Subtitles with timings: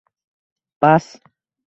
[0.81, 1.05] Bas